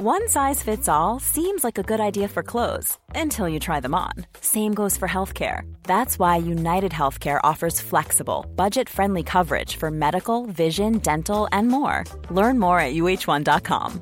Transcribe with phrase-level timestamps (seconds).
[0.00, 3.96] One size fits all seems like a good idea for clothes until you try them
[3.96, 4.12] on.
[4.40, 5.62] Same goes for healthcare.
[5.82, 12.04] That's why United Healthcare offers flexible, budget friendly coverage for medical, vision, dental, and more.
[12.30, 14.00] Learn more at uh1.com.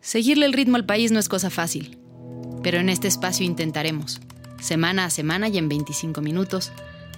[0.00, 1.98] Seguirle el ritmo al país no es cosa fácil,
[2.62, 4.22] pero en este espacio intentaremos
[4.64, 6.72] semana a semana y en 25 minutos,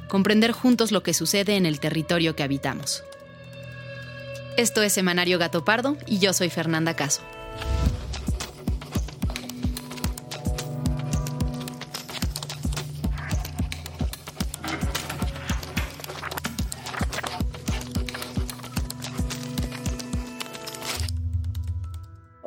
[0.09, 3.05] comprender juntos lo que sucede en el territorio que habitamos.
[4.57, 7.23] Esto es Semanario Gato Pardo y yo soy Fernanda Caso.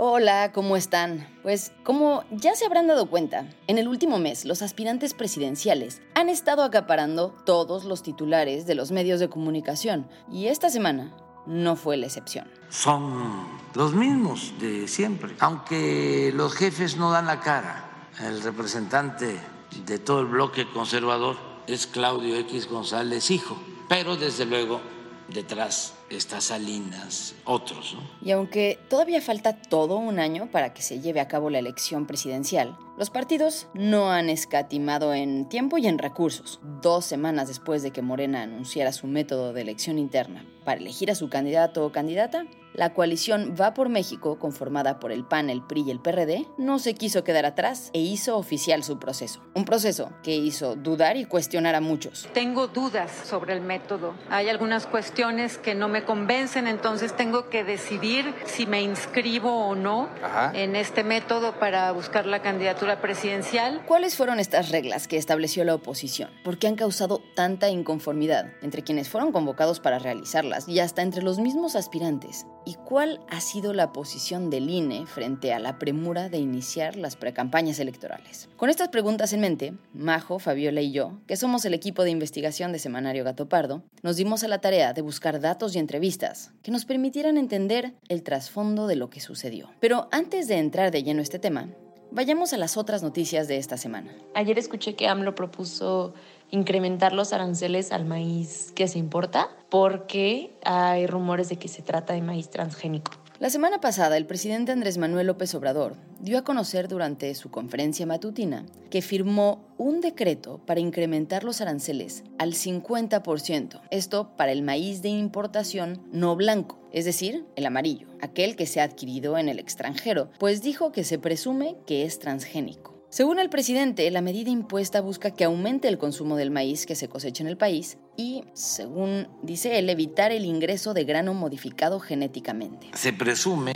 [0.02, 1.28] Hola, ¿cómo están?
[1.44, 6.30] Pues como ya se habrán dado cuenta, en el último mes los aspirantes presidenciales han
[6.30, 11.14] estado acaparando todos los titulares de los medios de comunicación y esta semana
[11.46, 12.50] no fue la excepción.
[12.70, 18.08] Son los mismos de siempre, aunque los jefes no dan la cara.
[18.22, 19.38] El representante
[19.86, 21.36] de todo el bloque conservador
[21.68, 23.58] es Claudio X González, hijo,
[23.90, 24.80] pero desde luego
[25.28, 27.98] detrás estas Salinas, otros.
[28.22, 32.08] Y aunque todavía falta todo un año para que se lleve a cabo la elección
[32.08, 36.60] presidencial, los partidos no han escatimado en tiempo y en recursos.
[36.82, 41.16] Dos semanas después de que Morena anunciara su método de elección interna para elegir a
[41.16, 45.84] su candidato o candidata, la coalición Va por México, conformada por el PAN, el PRI
[45.88, 49.42] y el PRD, no se quiso quedar atrás e hizo oficial su proceso.
[49.54, 52.28] Un proceso que hizo dudar y cuestionar a muchos.
[52.34, 54.14] Tengo dudas sobre el método.
[54.30, 59.76] Hay algunas cuestiones que no me convencen, entonces tengo que decidir si me inscribo o
[59.76, 60.10] no
[60.54, 63.84] en este método para buscar la candidatura presidencial.
[63.86, 66.30] ¿Cuáles fueron estas reglas que estableció la oposición?
[66.44, 71.24] ¿Por qué han causado tanta inconformidad entre quienes fueron convocados para realizarlas y hasta entre
[71.24, 72.46] los mismos aspirantes?
[72.66, 77.16] ¿Y cuál ha sido la posición del INE frente a la premura de iniciar las
[77.16, 78.50] precampañas electorales?
[78.58, 82.72] Con estas preguntas en mente, Majo, Fabiola y yo, que somos el equipo de investigación
[82.72, 86.72] de Semanario Gato Pardo, nos dimos a la tarea de buscar datos y entrevistas que
[86.72, 89.72] nos permitieran entender el trasfondo de lo que sucedió.
[89.80, 91.70] Pero antes de entrar de lleno a este tema,
[92.12, 94.14] vayamos a las otras noticias de esta semana.
[94.34, 96.14] Ayer escuché que AMLO propuso
[96.52, 102.14] incrementar los aranceles al maíz que se importa porque hay rumores de que se trata
[102.14, 103.12] de maíz transgénico.
[103.40, 108.06] La semana pasada, el presidente Andrés Manuel López Obrador dio a conocer durante su conferencia
[108.06, 115.02] matutina que firmó un decreto para incrementar los aranceles al 50%, esto para el maíz
[115.02, 119.60] de importación no blanco, es decir, el amarillo, aquel que se ha adquirido en el
[119.60, 122.99] extranjero, pues dijo que se presume que es transgénico.
[123.12, 127.10] Según el presidente, la medida impuesta busca que aumente el consumo del maíz que se
[127.10, 132.92] cosecha en el país y, según dice él, evitar el ingreso de grano modificado genéticamente.
[132.94, 133.74] Se presume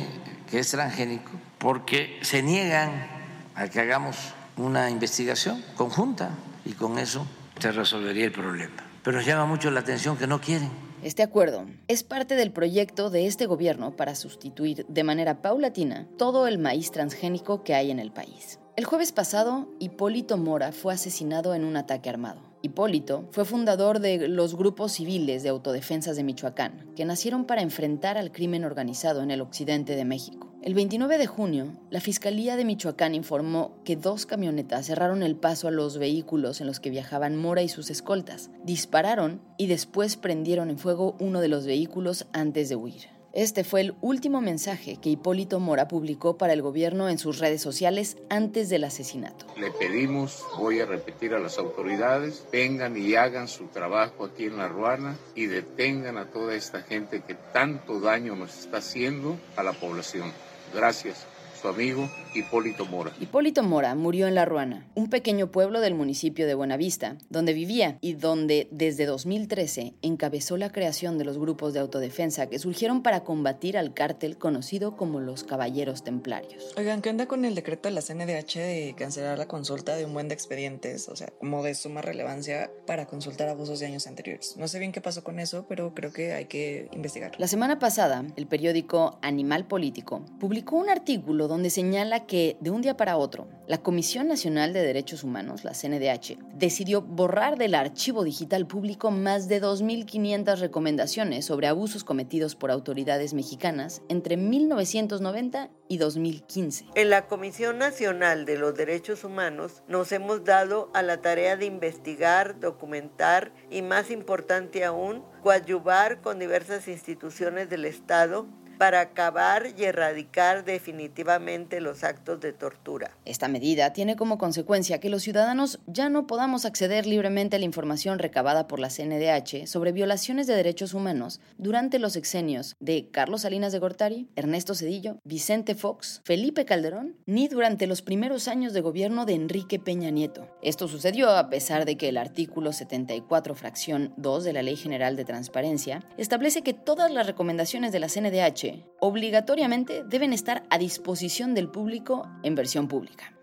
[0.52, 3.08] que es transgénico porque se niegan
[3.56, 4.18] a que hagamos
[4.56, 6.30] una investigación conjunta
[6.64, 7.26] y con eso
[7.58, 8.84] se resolvería el problema.
[9.02, 10.70] Pero llama mucho la atención que no quieren.
[11.04, 16.48] Este acuerdo es parte del proyecto de este gobierno para sustituir de manera paulatina todo
[16.48, 18.60] el maíz transgénico que hay en el país.
[18.78, 22.40] El jueves pasado, Hipólito Mora fue asesinado en un ataque armado.
[22.62, 28.18] Hipólito fue fundador de los grupos civiles de autodefensas de Michoacán, que nacieron para enfrentar
[28.18, 30.53] al crimen organizado en el occidente de México.
[30.64, 35.68] El 29 de junio, la Fiscalía de Michoacán informó que dos camionetas cerraron el paso
[35.68, 40.70] a los vehículos en los que viajaban Mora y sus escoltas, dispararon y después prendieron
[40.70, 43.10] en fuego uno de los vehículos antes de huir.
[43.34, 47.62] Este fue el último mensaje que Hipólito Mora publicó para el gobierno en sus redes
[47.62, 49.46] sociales antes del asesinato.
[49.58, 54.56] Le pedimos, voy a repetir a las autoridades, vengan y hagan su trabajo aquí en
[54.56, 59.64] La Ruana y detengan a toda esta gente que tanto daño nos está haciendo a
[59.64, 60.32] la población.
[60.74, 61.33] Gracias
[61.64, 63.14] su amigo Hipólito Mora.
[63.22, 67.98] Hipólito Mora murió en La Ruana, un pequeño pueblo del municipio de Buenavista, donde vivía
[68.02, 73.24] y donde desde 2013 encabezó la creación de los grupos de autodefensa que surgieron para
[73.24, 76.74] combatir al cártel conocido como los Caballeros Templarios.
[76.76, 80.14] Oigan, ¿qué onda con el decreto de la CNDH de cancelar la consulta de un
[80.14, 81.08] buen de expedientes?
[81.08, 84.58] O sea, como de suma relevancia para consultar abusos de años anteriores.
[84.58, 87.32] No sé bien qué pasó con eso, pero creo que hay que investigar.
[87.38, 92.82] La semana pasada, el periódico Animal Político publicó un artículo donde señala que de un
[92.82, 98.24] día para otro, la Comisión Nacional de Derechos Humanos, la CNDH, decidió borrar del archivo
[98.24, 105.98] digital público más de 2.500 recomendaciones sobre abusos cometidos por autoridades mexicanas entre 1990 y
[105.98, 106.86] 2015.
[106.96, 111.66] En la Comisión Nacional de los Derechos Humanos nos hemos dado a la tarea de
[111.66, 118.48] investigar, documentar y, más importante aún, coadyuvar con diversas instituciones del Estado
[118.78, 123.12] para acabar y erradicar definitivamente los actos de tortura.
[123.26, 127.66] Esta medida tiene como consecuencia que los ciudadanos ya no podamos acceder libremente a la
[127.66, 133.42] información recabada por la CNDH sobre violaciones de derechos humanos durante los exenios de Carlos
[133.42, 138.82] Salinas de Gortari, Ernesto Cedillo, Vicente Fox, Felipe Calderón, ni durante los primeros años de
[138.82, 140.48] gobierno de Enrique Peña Nieto.
[140.62, 145.16] Esto sucedió a pesar de que el artículo 74, fracción 2 de la Ley General
[145.16, 148.63] de Transparencia establece que todas las recomendaciones de la CNDH
[149.00, 153.34] obligatoriamente deben estar a disposición del público en versión pública.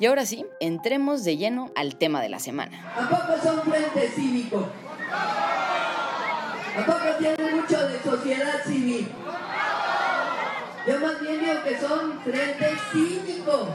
[0.00, 2.92] Y ahora sí, entremos de lleno al tema de la semana.
[2.96, 4.68] ¿A poco son frente cívico?
[5.10, 9.08] ¿A poco tienen mucho de sociedad civil?
[10.86, 13.68] Yo más bien digo que son frente cívico.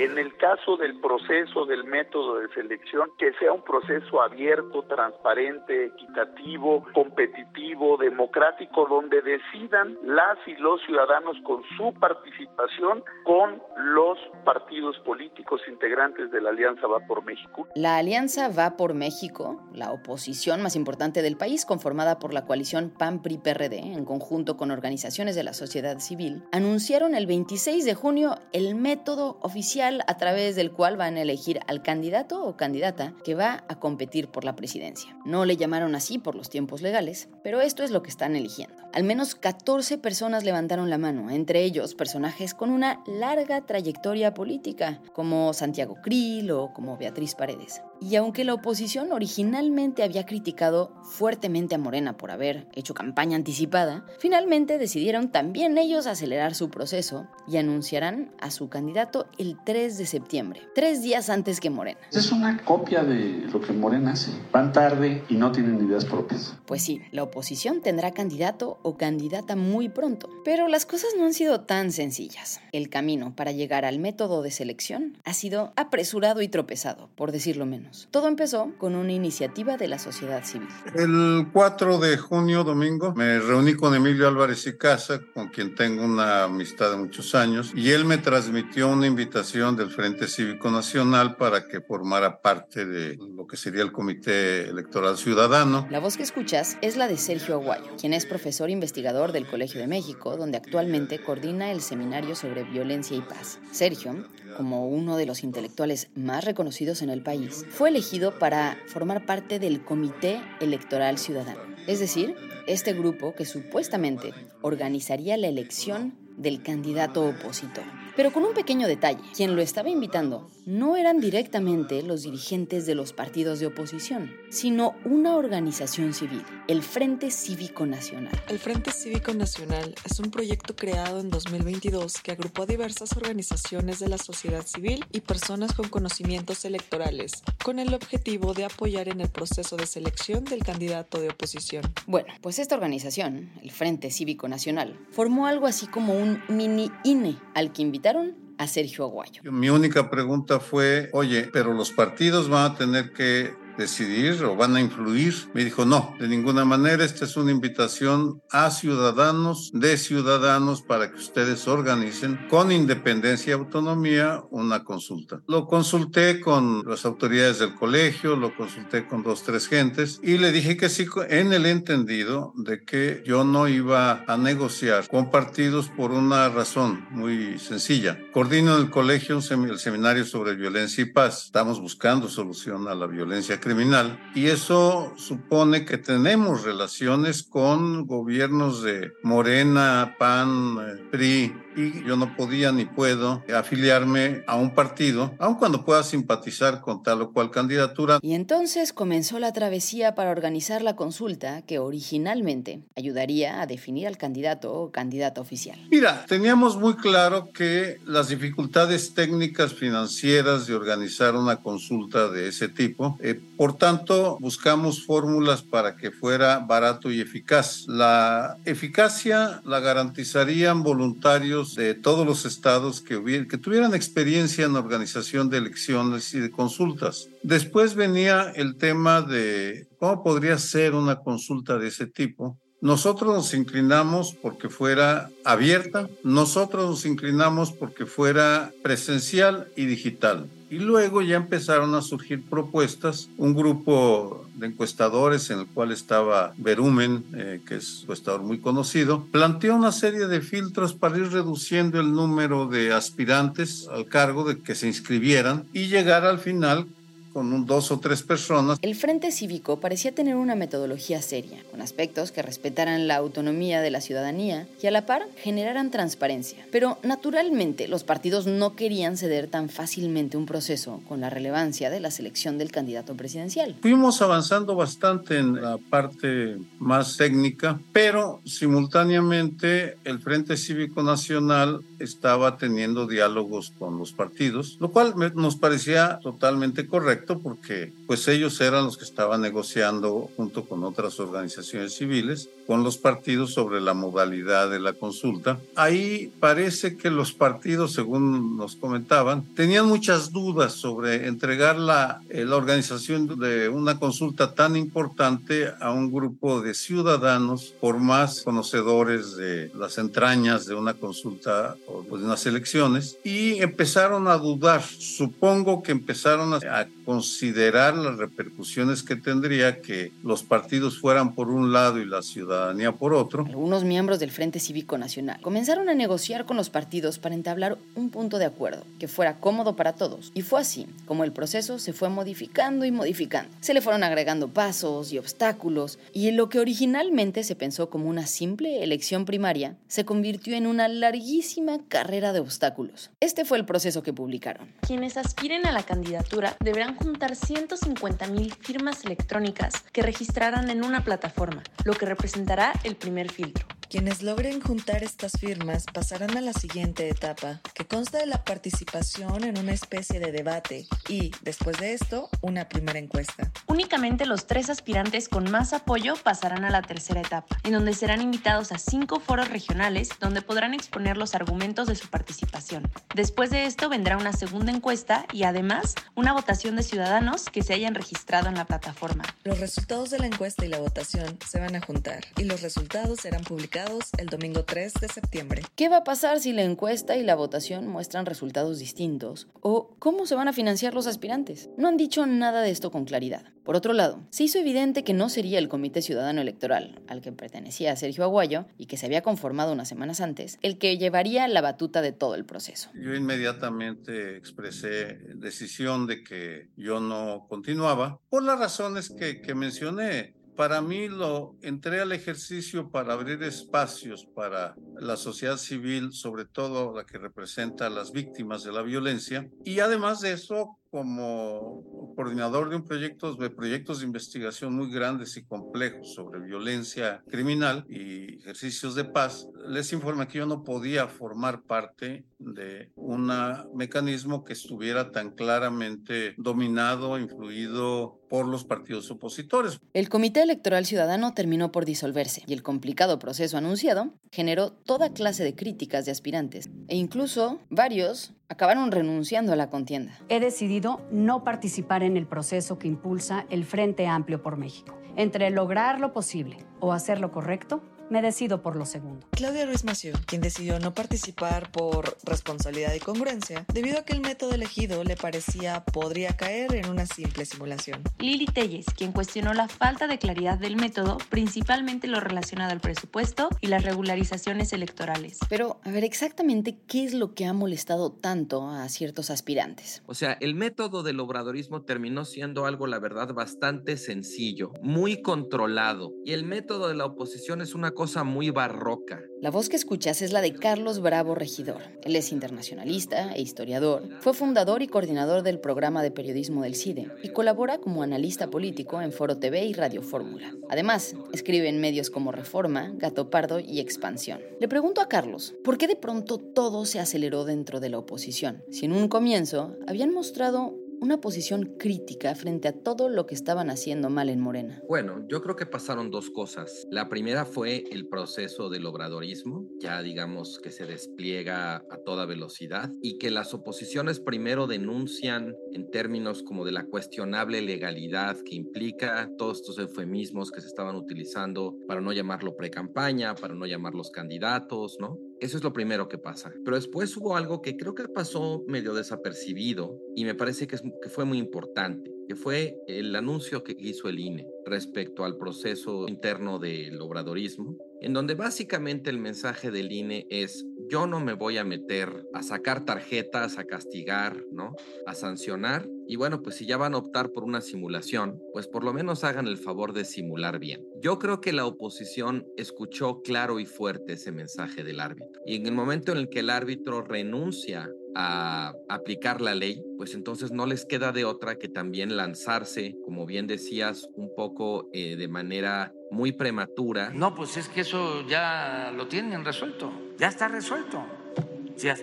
[0.00, 5.88] En el caso del proceso del método de selección, que sea un proceso abierto, transparente,
[5.88, 14.98] equitativo, competitivo, democrático, donde decidan las y los ciudadanos con su participación con los partidos
[15.00, 17.68] políticos integrantes de la Alianza Va por México.
[17.74, 22.88] La Alianza Va por México, la oposición más importante del país, conformada por la coalición
[22.88, 28.74] PAN-PRI-PRD, en conjunto con organizaciones de la sociedad civil, anunciaron el 26 de junio el
[28.76, 33.64] método oficial a través del cual van a elegir al candidato o candidata que va
[33.68, 35.16] a competir por la presidencia.
[35.24, 38.76] No le llamaron así por los tiempos legales, pero esto es lo que están eligiendo.
[38.92, 45.00] Al menos 14 personas levantaron la mano, entre ellos personajes con una larga trayectoria política,
[45.12, 47.82] como Santiago Krill o como Beatriz Paredes.
[48.00, 54.06] Y aunque la oposición originalmente había criticado fuertemente a Morena por haber hecho campaña anticipada,
[54.18, 60.06] finalmente decidieron también ellos acelerar su proceso y anunciarán a su candidato el 3 de
[60.06, 62.00] septiembre, tres días antes que Morena.
[62.10, 64.30] Es una copia de lo que Morena hace.
[64.50, 66.54] Van tarde y no tienen ideas propias.
[66.66, 71.34] Pues sí, la oposición tendrá candidato o candidata muy pronto, pero las cosas no han
[71.34, 72.60] sido tan sencillas.
[72.72, 77.66] El camino para llegar al método de selección ha sido apresurado y tropezado, por decirlo
[77.66, 77.89] menos.
[78.10, 80.68] Todo empezó con una iniciativa de la sociedad civil.
[80.94, 86.04] El 4 de junio, domingo, me reuní con Emilio Álvarez y Casa, con quien tengo
[86.04, 91.36] una amistad de muchos años, y él me transmitió una invitación del Frente Cívico Nacional
[91.36, 95.86] para que formara parte de lo que sería el Comité Electoral Ciudadano.
[95.90, 99.80] La voz que escuchas es la de Sergio Aguayo, quien es profesor investigador del Colegio
[99.80, 103.58] de México, donde actualmente coordina el seminario sobre violencia y paz.
[103.72, 104.24] Sergio
[104.56, 109.58] como uno de los intelectuales más reconocidos en el país, fue elegido para formar parte
[109.58, 112.34] del Comité Electoral Ciudadano, es decir,
[112.66, 114.32] este grupo que supuestamente
[114.62, 117.84] organizaría la elección del candidato opositor.
[118.16, 122.94] Pero con un pequeño detalle, quien lo estaba invitando no eran directamente los dirigentes de
[122.94, 128.40] los partidos de oposición, sino una organización civil, el Frente Cívico Nacional.
[128.48, 134.10] El Frente Cívico Nacional es un proyecto creado en 2022 que agrupó diversas organizaciones de
[134.10, 139.28] la sociedad civil y personas con conocimientos electorales, con el objetivo de apoyar en el
[139.28, 141.82] proceso de selección del candidato de oposición.
[142.06, 147.38] Bueno, pues esta organización, el Frente Cívico Nacional, formó algo así como un mini INE
[147.54, 149.40] al que invitaron a Sergio Aguayo.
[149.50, 154.76] Mi única pregunta fue, oye, pero los partidos van a tener que decidir o van
[154.76, 155.34] a influir.
[155.54, 161.10] Me dijo, no, de ninguna manera, esta es una invitación a ciudadanos, de ciudadanos, para
[161.10, 165.42] que ustedes organicen con independencia y autonomía una consulta.
[165.46, 170.52] Lo consulté con las autoridades del colegio, lo consulté con dos, tres gentes y le
[170.52, 175.88] dije que sí, en el entendido de que yo no iba a negociar con partidos
[175.88, 178.18] por una razón muy sencilla.
[178.32, 181.46] Coordino en el colegio el seminario sobre violencia y paz.
[181.46, 188.82] Estamos buscando solución a la violencia criminal y eso supone que tenemos relaciones con gobiernos
[188.82, 195.34] de Morena, PAN, eh, PRI y yo no podía ni puedo afiliarme a un partido,
[195.38, 198.18] aun cuando pueda simpatizar con tal o cual candidatura.
[198.22, 204.18] Y entonces comenzó la travesía para organizar la consulta que originalmente ayudaría a definir al
[204.18, 205.78] candidato o candidata oficial.
[205.90, 212.68] Mira, teníamos muy claro que las dificultades técnicas financieras de organizar una consulta de ese
[212.68, 217.84] tipo eh, Por tanto, buscamos fórmulas para que fuera barato y eficaz.
[217.86, 225.48] La eficacia la garantizarían voluntarios de todos los estados que, que tuvieran experiencia en organización
[225.50, 227.28] de elecciones y de consultas.
[227.42, 233.52] Después venía el tema de cómo podría ser una consulta de ese tipo nosotros nos
[233.52, 240.48] inclinamos porque fuera abierta, nosotros nos inclinamos porque fuera presencial y digital.
[240.70, 243.28] Y luego ya empezaron a surgir propuestas.
[243.36, 248.60] Un grupo de encuestadores en el cual estaba Berumen, eh, que es un encuestador muy
[248.60, 254.44] conocido, planteó una serie de filtros para ir reduciendo el número de aspirantes al cargo
[254.44, 256.86] de que se inscribieran y llegar al final
[257.32, 258.78] con dos o tres personas.
[258.82, 263.90] El Frente Cívico parecía tener una metodología seria, con aspectos que respetaran la autonomía de
[263.90, 266.66] la ciudadanía y a la par generaran transparencia.
[266.72, 272.00] Pero naturalmente los partidos no querían ceder tan fácilmente un proceso con la relevancia de
[272.00, 273.76] la selección del candidato presidencial.
[273.80, 282.56] Fuimos avanzando bastante en la parte más técnica, pero simultáneamente el Frente Cívico Nacional estaba
[282.56, 288.84] teniendo diálogos con los partidos, lo cual nos parecía totalmente correcto porque pues ellos eran
[288.84, 294.70] los que estaban negociando junto con otras organizaciones civiles con los partidos sobre la modalidad
[294.70, 295.58] de la consulta.
[295.74, 302.44] Ahí parece que los partidos, según nos comentaban, tenían muchas dudas sobre entregar la, eh,
[302.44, 309.34] la organización de una consulta tan importante a un grupo de ciudadanos, por más conocedores
[309.34, 314.84] de las entrañas de una consulta o de unas elecciones, y empezaron a dudar.
[314.84, 321.72] Supongo que empezaron a considerar las repercusiones que tendría que los partidos fueran por un
[321.72, 322.22] lado y la
[322.60, 323.44] ciudadanía por otro.
[323.46, 328.10] Algunos miembros del Frente Cívico Nacional comenzaron a negociar con los partidos para entablar un
[328.10, 330.30] punto de acuerdo que fuera cómodo para todos.
[330.34, 333.50] Y fue así como el proceso se fue modificando y modificando.
[333.60, 338.26] Se le fueron agregando pasos y obstáculos y lo que originalmente se pensó como una
[338.26, 343.10] simple elección primaria se convirtió en una larguísima carrera de obstáculos.
[343.20, 344.68] Este fue el proceso que publicaron.
[344.86, 351.62] Quienes aspiren a la candidatura deberán juntar 150.000 firmas electrónicas que registrarán en una plataforma,
[351.84, 352.06] lo que
[352.40, 353.79] representará el primer filtro.
[353.90, 359.42] Quienes logren juntar estas firmas pasarán a la siguiente etapa, que consta de la participación
[359.42, 363.50] en una especie de debate y, después de esto, una primera encuesta.
[363.66, 368.22] Únicamente los tres aspirantes con más apoyo pasarán a la tercera etapa, en donde serán
[368.22, 372.88] invitados a cinco foros regionales donde podrán exponer los argumentos de su participación.
[373.16, 377.74] Después de esto vendrá una segunda encuesta y además una votación de ciudadanos que se
[377.74, 379.24] hayan registrado en la plataforma.
[379.42, 383.18] Los resultados de la encuesta y la votación se van a juntar y los resultados
[383.18, 383.42] serán
[383.80, 385.62] publicados el domingo 3 de septiembre.
[385.76, 389.48] ¿Qué va a pasar si la encuesta y la votación muestran resultados distintos?
[389.60, 391.70] ¿O cómo se van a financiar los aspirantes?
[391.76, 393.44] No han dicho nada de esto con claridad.
[393.64, 397.30] Por otro lado, se hizo evidente que no sería el Comité Ciudadano Electoral, al que
[397.30, 401.60] pertenecía Sergio Aguayo y que se había conformado unas semanas antes, el que llevaría la
[401.60, 402.90] batuta de todo el proceso.
[402.94, 410.39] Yo inmediatamente expresé decisión de que yo no continuaba por las razones que, que mencioné
[410.56, 416.94] para mí lo entré al ejercicio para abrir espacios para la sociedad civil, sobre todo
[416.94, 419.48] la que representa a las víctimas de la violencia.
[419.64, 425.36] Y además de eso, como coordinador de un proyecto, de proyectos de investigación muy grandes
[425.36, 431.06] y complejos sobre violencia criminal y ejercicios de paz, les informé que yo no podía
[431.06, 433.30] formar parte de un
[433.74, 439.80] mecanismo que estuviera tan claramente dominado, influido por los partidos opositores.
[439.92, 445.44] El Comité Electoral Ciudadano terminó por disolverse y el complicado proceso anunciado generó toda clase
[445.44, 450.12] de críticas de aspirantes e incluso varios acabaron renunciando a la contienda.
[450.28, 454.98] He decidido no participar en el proceso que impulsa el Frente Amplio por México.
[455.16, 459.26] Entre lograr lo posible o hacer lo correcto, me decido por lo segundo.
[459.30, 464.20] Claudia Ruiz Massieu, quien decidió no participar por responsabilidad y congruencia, debido a que el
[464.20, 468.02] método elegido le parecía podría caer en una simple simulación.
[468.18, 473.48] Lili Telles, quien cuestionó la falta de claridad del método, principalmente lo relacionado al presupuesto
[473.60, 475.38] y las regularizaciones electorales.
[475.48, 480.02] Pero, a ver, exactamente qué es lo que ha molestado tanto a ciertos aspirantes.
[480.06, 486.12] O sea, el método del obradorismo terminó siendo algo, la verdad, bastante sencillo, muy controlado.
[486.24, 489.22] Y el método de la oposición es una cosa muy barroca.
[489.42, 491.82] La voz que escuchas es la de Carlos Bravo Regidor.
[492.02, 494.08] Él es internacionalista e historiador.
[494.20, 499.02] Fue fundador y coordinador del programa de periodismo del CIDE y colabora como analista político
[499.02, 500.54] en Foro TV y Radio Fórmula.
[500.70, 504.40] Además, escribe en medios como Reforma, Gato Pardo y Expansión.
[504.58, 508.64] Le pregunto a Carlos, ¿por qué de pronto todo se aceleró dentro de la oposición?
[508.70, 513.70] Si en un comienzo habían mostrado una posición crítica frente a todo lo que estaban
[513.70, 514.82] haciendo mal en Morena.
[514.86, 516.86] Bueno, yo creo que pasaron dos cosas.
[516.90, 522.92] La primera fue el proceso del obradorismo, ya digamos que se despliega a toda velocidad
[523.00, 529.30] y que las oposiciones primero denuncian en términos como de la cuestionable legalidad que implica
[529.38, 534.98] todos estos eufemismos que se estaban utilizando para no llamarlo pre-campaña, para no llamarlos candidatos,
[535.00, 535.18] ¿no?
[535.40, 536.52] Eso es lo primero que pasa.
[536.64, 541.08] Pero después hubo algo que creo que pasó medio desapercibido y me parece que, que
[541.08, 546.58] fue muy importante, que fue el anuncio que hizo el INE respecto al proceso interno
[546.58, 551.64] del obradorismo, en donde básicamente el mensaje del INE es yo no me voy a
[551.64, 554.74] meter a sacar tarjetas, a castigar, ¿no?
[555.06, 555.88] A sancionar.
[556.08, 559.22] Y bueno, pues si ya van a optar por una simulación, pues por lo menos
[559.22, 560.84] hagan el favor de simular bien.
[561.00, 565.40] Yo creo que la oposición escuchó claro y fuerte ese mensaje del árbitro.
[565.46, 570.14] Y en el momento en el que el árbitro renuncia a aplicar la ley, pues
[570.14, 575.14] entonces no les queda de otra que también lanzarse, como bien decías, un poco eh,
[575.14, 577.10] de manera muy prematura.
[577.14, 581.02] No, pues es que eso ya lo tienen resuelto, ya está resuelto.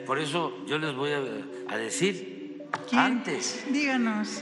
[0.05, 3.65] por eso yo les voy a, decir antes.
[3.71, 4.41] Díganos.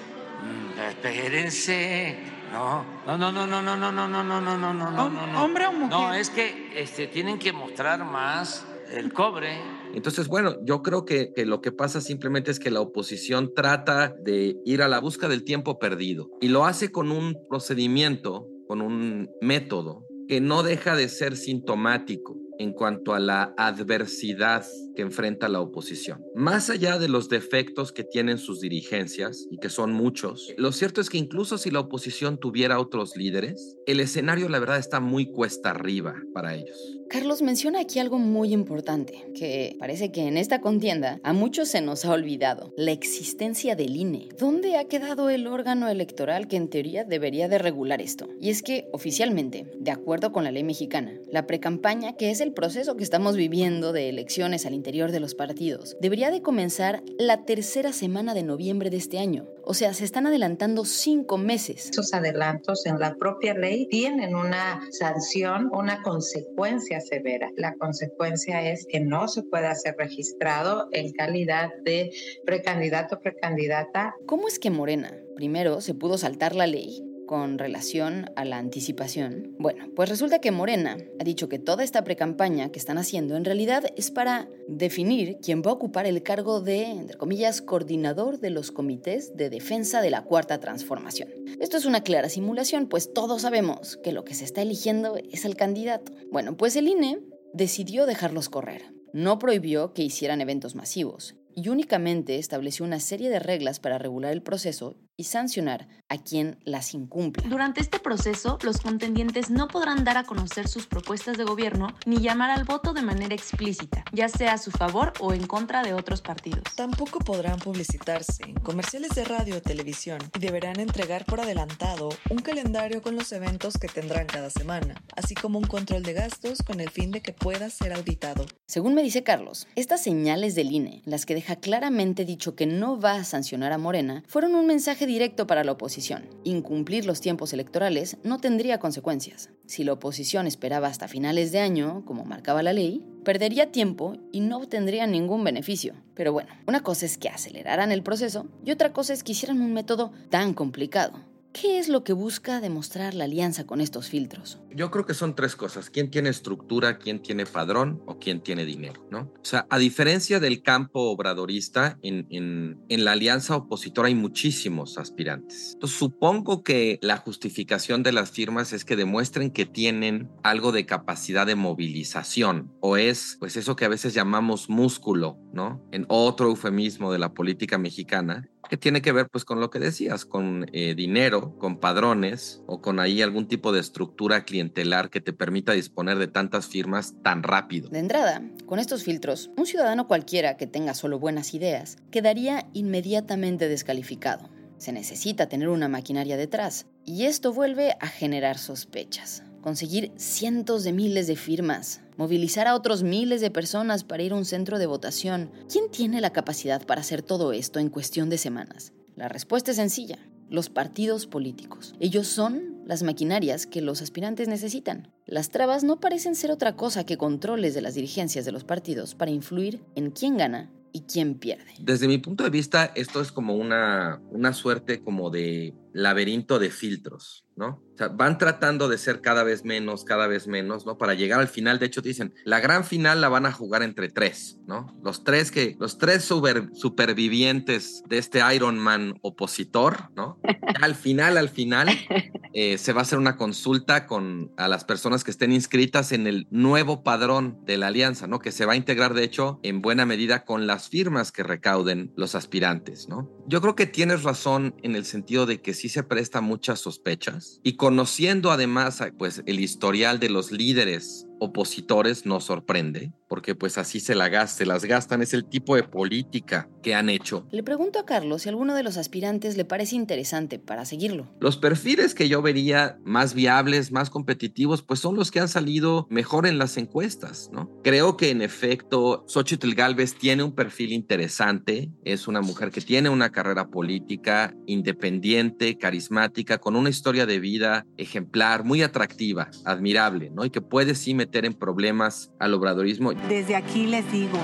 [0.90, 2.18] Espérense.
[2.54, 5.44] No, no, no, no, no, no, no, no, no, no, no, no, no, no.
[5.44, 5.90] ¿Hombre o mujer?
[5.90, 9.60] No, es que este, tienen que mostrar más el cobre.
[9.94, 14.16] Entonces, bueno, yo creo que, que, lo que pasa simplemente es que la oposición trata
[14.22, 18.82] de ir a la busca del tiempo perdido y lo hace con un procedimiento, con
[18.82, 25.50] un método que no deja de ser sintomático en cuanto a la adversidad que enfrenta
[25.50, 26.24] la oposición.
[26.34, 31.02] Más allá de los defectos que tienen sus dirigencias, y que son muchos, lo cierto
[31.02, 35.28] es que incluso si la oposición tuviera otros líderes, el escenario la verdad está muy
[35.28, 36.96] cuesta arriba para ellos.
[37.08, 41.80] Carlos menciona aquí algo muy importante, que parece que en esta contienda a muchos se
[41.80, 44.30] nos ha olvidado, la existencia del INE.
[44.40, 48.28] ¿Dónde ha quedado el órgano electoral que en teoría debería de regular esto?
[48.42, 52.54] Y es que oficialmente, de acuerdo con la ley mexicana, la precampaña, que es el
[52.54, 57.44] proceso que estamos viviendo de elecciones al interior de los partidos, debería de comenzar la
[57.44, 59.48] tercera semana de noviembre de este año.
[59.64, 61.86] O sea, se están adelantando cinco meses.
[61.86, 67.50] Estos adelantos en la propia ley tienen una sanción, una consecuencia severa.
[67.58, 72.12] La consecuencia es que no se puede hacer registrado en calidad de
[72.46, 74.14] precandidato o precandidata.
[74.28, 79.56] ¿Cómo es que Morena primero se pudo saltar la ley con relación a la anticipación?
[79.60, 83.46] Bueno, pues resulta que Morena ha dicho que toda esta precampaña que están haciendo en
[83.46, 88.50] realidad es para definir quién va a ocupar el cargo de, entre comillas, coordinador de
[88.50, 91.30] los comités de defensa de la cuarta transformación.
[91.60, 95.46] Esto es una clara simulación, pues todos sabemos que lo que se está eligiendo es
[95.46, 96.12] el candidato.
[96.32, 97.20] Bueno, pues el INE
[97.54, 98.94] decidió dejarlos correr.
[99.14, 104.34] No prohibió que hicieran eventos masivos y únicamente estableció una serie de reglas para regular
[104.34, 107.48] el proceso y sancionar a quien las incumple.
[107.48, 112.18] Durante este proceso, los contendientes no podrán dar a conocer sus propuestas de gobierno ni
[112.18, 115.94] llamar al voto de manera explícita, ya sea a su favor o en contra de
[115.94, 116.64] otros partidos.
[116.76, 122.40] Tampoco podrán publicitarse en comerciales de radio o televisión y deberán entregar por adelantado un
[122.40, 126.80] calendario con los eventos que tendrán cada semana, así como un control de gastos con
[126.80, 128.46] el fin de que pueda ser auditado.
[128.68, 133.00] Según me dice Carlos, estas señales del INE, las que deja claramente dicho que no
[133.00, 136.30] va a sancionar a Morena, fueron un mensaje directo para la oposición.
[136.44, 139.50] Incumplir los tiempos electorales no tendría consecuencias.
[139.66, 144.40] Si la oposición esperaba hasta finales de año, como marcaba la ley, perdería tiempo y
[144.40, 145.96] no obtendría ningún beneficio.
[146.14, 149.62] Pero bueno, una cosa es que aceleraran el proceso y otra cosa es que hicieran
[149.62, 151.35] un método tan complicado.
[151.60, 154.60] ¿Qué es lo que busca demostrar la alianza con estos filtros?
[154.76, 155.90] Yo creo que son tres cosas.
[155.90, 159.08] ¿Quién tiene estructura, quién tiene padrón o quién tiene dinero?
[159.10, 159.32] ¿no?
[159.42, 164.98] O sea, a diferencia del campo obradorista, en, en, en la alianza opositora hay muchísimos
[164.98, 165.72] aspirantes.
[165.76, 170.86] Entonces, supongo que la justificación de las firmas es que demuestren que tienen algo de
[170.86, 175.82] capacidad de movilización o es, pues, eso que a veces llamamos músculo, ¿no?
[175.94, 179.80] En otro eufemismo de la política mexicana, que tiene que ver pues con lo que
[179.80, 185.22] decías, con eh, dinero, con padrones o con ahí algún tipo de estructura clientelar que
[185.22, 187.90] te permita disponer de tantas firmas tan rápido.
[187.90, 193.70] De entrada, con estos filtros, un ciudadano cualquiera que tenga solo buenas ideas quedaría inmediatamente
[193.70, 194.50] descalificado.
[194.78, 200.94] Se necesita tener una maquinaria detrás y esto vuelve a generar sospechas conseguir cientos de
[200.94, 204.86] miles de firmas, movilizar a otros miles de personas para ir a un centro de
[204.86, 205.50] votación.
[205.72, 208.94] ¿Quién tiene la capacidad para hacer todo esto en cuestión de semanas?
[209.16, 210.20] La respuesta es sencilla.
[210.52, 211.96] Los partidos políticos.
[212.00, 215.12] Ellos son las maquinarias que los aspirantes necesitan.
[215.26, 219.16] Las trabas no parecen ser otra cosa que controles de las dirigencias de los partidos
[219.16, 221.74] para influir en quién gana y quién pierde.
[221.80, 226.70] Desde mi punto de vista, esto es como una, una suerte como de laberinto de
[226.70, 227.84] filtros, ¿no?
[227.94, 230.98] O sea, van tratando de ser cada vez menos, cada vez menos, ¿no?
[230.98, 234.08] Para llegar al final, de hecho dicen, la gran final la van a jugar entre
[234.08, 234.98] tres, ¿no?
[235.04, 240.40] Los tres que, los tres supervivientes de este Iron Man opositor, ¿no?
[240.82, 241.90] al final, al final,
[242.58, 246.26] eh, se va a hacer una consulta con a las personas que estén inscritas en
[246.26, 248.40] el nuevo padrón de la alianza, ¿no?
[248.40, 252.14] Que se va a integrar, de hecho, en buena medida con las firmas que recauden
[252.16, 253.30] los aspirantes, ¿no?
[253.46, 257.60] Yo creo que tienes razón en el sentido de que sí se presta muchas sospechas
[257.62, 264.00] y conociendo además pues el historial de los líderes opositores no sorprende, porque pues así
[264.00, 267.48] se, la se las gastan, es el tipo de política que han hecho.
[267.52, 271.34] Le pregunto a Carlos si alguno de los aspirantes le parece interesante para seguirlo.
[271.40, 276.08] Los perfiles que yo vería más viables, más competitivos, pues son los que han salido
[276.10, 277.72] mejor en las encuestas, ¿no?
[277.84, 283.10] Creo que en efecto Xochitl Galvez tiene un perfil interesante, es una mujer que tiene
[283.10, 290.46] una carrera política independiente, carismática, con una historia de vida ejemplar, muy atractiva, admirable, ¿no?
[290.46, 293.12] Y que puede sí meter en problemas al obradorismo.
[293.28, 294.38] Desde aquí les digo,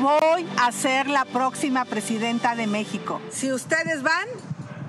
[0.00, 3.20] voy a ser la próxima presidenta de México.
[3.28, 4.28] Si ustedes van,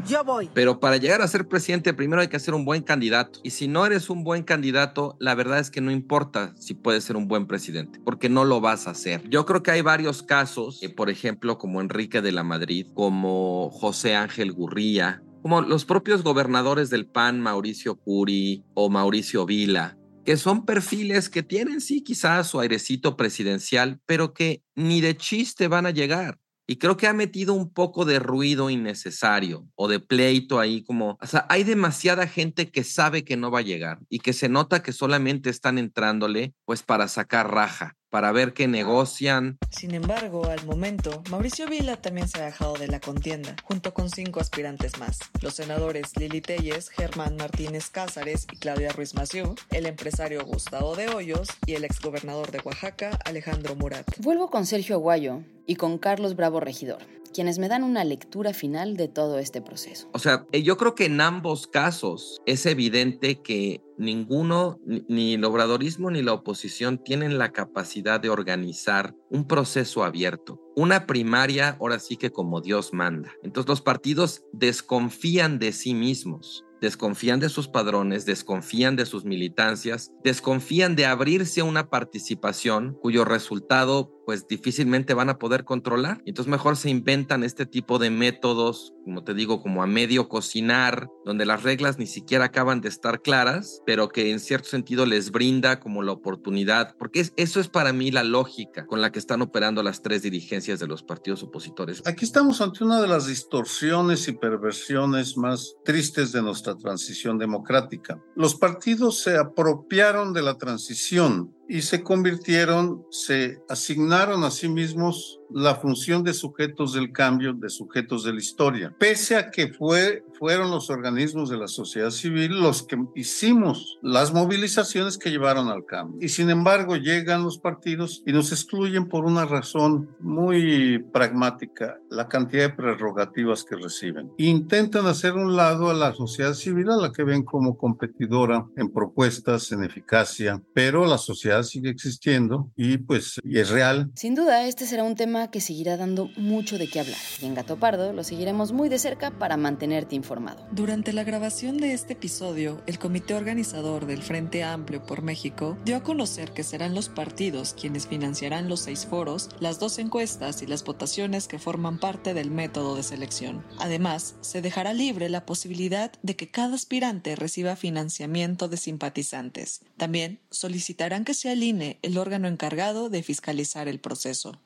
[0.08, 0.48] yo voy.
[0.54, 3.40] Pero para llegar a ser presidente, primero hay que ser un buen candidato.
[3.44, 7.04] Y si no eres un buen candidato, la verdad es que no importa si puedes
[7.04, 9.28] ser un buen presidente, porque no lo vas a hacer.
[9.28, 13.72] Yo creo que hay varios casos, eh, por ejemplo, como Enrique de la Madrid, como
[13.72, 19.98] José Ángel Gurría, como los propios gobernadores del PAN, Mauricio Curi o Mauricio Vila,
[20.30, 25.68] que son perfiles que tienen sí quizás su airecito presidencial, pero que ni de chiste
[25.68, 26.38] van a llegar.
[26.70, 31.18] Y creo que ha metido un poco de ruido innecesario o de pleito ahí como,
[31.20, 34.50] o sea, hay demasiada gente que sabe que no va a llegar y que se
[34.50, 39.58] nota que solamente están entrándole pues para sacar raja para ver qué negocian.
[39.70, 44.10] Sin embargo, al momento, Mauricio Vila también se ha dejado de la contienda, junto con
[44.10, 45.20] cinco aspirantes más.
[45.42, 51.08] Los senadores Lili Telles, Germán Martínez Cázares y Claudia Ruiz Massieu, el empresario Gustavo de
[51.10, 54.08] Hoyos y el exgobernador de Oaxaca, Alejandro Murat.
[54.20, 56.98] Vuelvo con Sergio Aguayo y con Carlos Bravo Regidor
[57.32, 60.10] quienes me dan una lectura final de todo este proceso.
[60.14, 65.44] O sea, eh, yo creo que en ambos casos es evidente que ninguno, ni el
[65.44, 70.60] obradorismo ni la oposición tienen la capacidad de organizar un proceso abierto.
[70.76, 73.32] Una primaria, ahora sí que como Dios manda.
[73.44, 80.12] Entonces los partidos desconfían de sí mismos desconfían de sus padrones, desconfían de sus militancias,
[80.24, 86.22] desconfían de abrirse a una participación cuyo resultado pues difícilmente van a poder controlar.
[86.24, 91.10] Entonces mejor se inventan este tipo de métodos, como te digo, como a medio cocinar,
[91.26, 95.32] donde las reglas ni siquiera acaban de estar claras, pero que en cierto sentido les
[95.32, 99.42] brinda como la oportunidad, porque eso es para mí la lógica con la que están
[99.42, 102.04] operando las tres dirigencias de los partidos opositores.
[102.06, 108.24] Aquí estamos ante una de las distorsiones y perversiones más tristes de nuestra transición democrática.
[108.36, 115.40] Los partidos se apropiaron de la transición y se convirtieron, se asignaron a sí mismos
[115.52, 120.24] la función de sujetos del cambio, de sujetos de la historia, pese a que fue,
[120.38, 125.86] fueron los organismos de la sociedad civil los que hicimos las movilizaciones que llevaron al
[125.86, 126.20] cambio.
[126.22, 132.28] Y sin embargo llegan los partidos y nos excluyen por una razón muy pragmática, la
[132.28, 134.32] cantidad de prerrogativas que reciben.
[134.38, 138.92] Intentan hacer un lado a la sociedad civil, a la que ven como competidora en
[138.92, 144.12] propuestas, en eficacia, pero la sociedad sigue existiendo y pues y es real.
[144.16, 147.56] Sin duda, este será un tema que seguirá dando mucho de qué hablar y en
[147.56, 150.66] Gato Pardo lo seguiremos muy de cerca para mantenerte informado.
[150.72, 155.98] Durante la grabación de este episodio, el comité organizador del Frente Amplio por México dio
[155.98, 160.68] a conocer que serán los partidos quienes financiarán los seis foros, las dos encuestas y
[160.68, 163.64] las votaciones que forman parte del método de selección.
[163.80, 169.82] Además, se dejará libre la posibilidad de que cada aspirante reciba financiamiento de simpatizantes.
[169.98, 174.62] También solicitarán que sea el INE el órgano encargado de fiscalizar el proceso.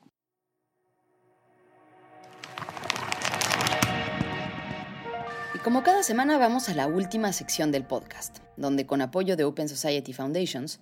[5.62, 9.66] Como cada semana vamos a la última sección del podcast, donde con apoyo de Open
[9.66, 10.80] Society Foundations,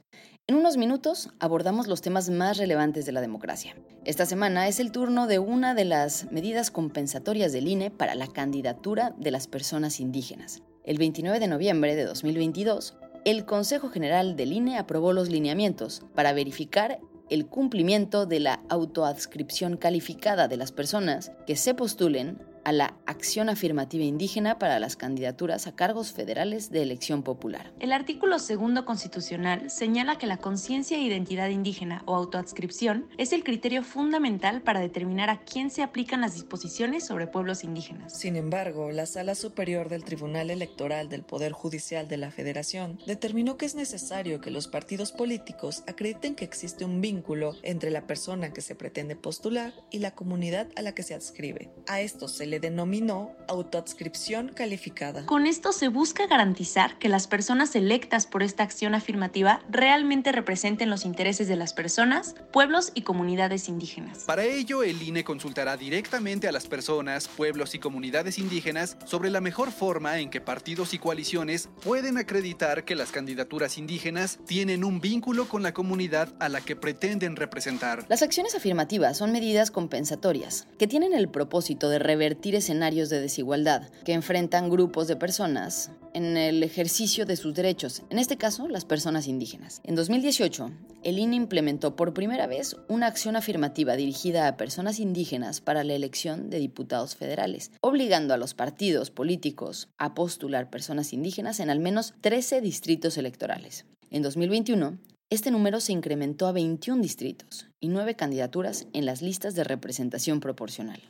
[0.49, 3.77] en unos minutos abordamos los temas más relevantes de la democracia.
[4.05, 8.27] Esta semana es el turno de una de las medidas compensatorias del INE para la
[8.27, 10.63] candidatura de las personas indígenas.
[10.83, 16.33] El 29 de noviembre de 2022, el Consejo General del INE aprobó los lineamientos para
[16.33, 16.99] verificar
[17.31, 23.49] el cumplimiento de la autoadscripción calificada de las personas que se postulen a la acción
[23.49, 27.73] afirmativa indígena para las candidaturas a cargos federales de elección popular.
[27.81, 33.45] El artículo segundo constitucional señala que la conciencia e identidad indígena o autoadscripción es el
[33.45, 38.19] criterio fundamental para determinar a quién se aplican las disposiciones sobre pueblos indígenas.
[38.19, 43.57] Sin embargo, la Sala Superior del Tribunal Electoral del Poder Judicial de la Federación determinó
[43.57, 48.53] que es necesario que los partidos políticos acrediten que existe un vínculo entre la persona
[48.53, 51.71] que se pretende postular y la comunidad a la que se adscribe.
[51.87, 55.25] A esto se le denominó autoadscripción calificada.
[55.25, 60.91] Con esto se busca garantizar que las personas electas por esta acción afirmativa realmente representen
[60.91, 64.25] los intereses de las personas, pueblos y comunidades indígenas.
[64.27, 69.41] Para ello, el INE consultará directamente a las personas, pueblos y comunidades indígenas sobre la
[69.41, 75.01] mejor forma en que partidos y coaliciones pueden acreditar que las candidaturas indígenas tienen un
[75.01, 78.05] vínculo con la comunidad a la que pretenden representar.
[78.11, 83.89] Las acciones afirmativas son medidas compensatorias que tienen el propósito de revertir escenarios de desigualdad
[84.05, 88.85] que enfrentan grupos de personas en el ejercicio de sus derechos, en este caso las
[88.85, 89.81] personas indígenas.
[89.85, 90.71] En 2018,
[91.05, 95.95] el INE implementó por primera vez una acción afirmativa dirigida a personas indígenas para la
[95.95, 101.81] elección de diputados federales, obligando a los partidos políticos a postular personas indígenas en al
[101.81, 103.87] menos 13 distritos electorales.
[104.11, 104.99] En 2021,
[105.31, 110.41] este número se incrementó a 21 distritos y 9 candidaturas en las listas de representación
[110.41, 111.01] proporcional.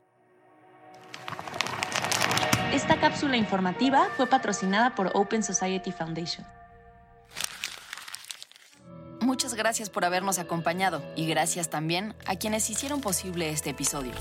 [2.73, 6.47] Esta cápsula informativa fue patrocinada por Open Society Foundation.
[9.21, 14.13] Muchas gracias por habernos acompañado y gracias también a quienes hicieron posible este episodio.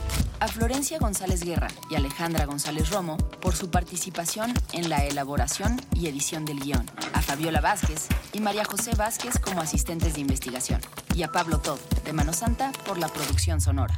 [0.42, 6.08] A Florencia González Guerra y Alejandra González Romo por su participación en la elaboración y
[6.08, 6.86] edición del guion.
[7.14, 10.82] A Fabiola Vázquez y María José Vázquez como asistentes de investigación.
[11.16, 13.98] Y a Pablo Todd de Mano Santa por la producción sonora.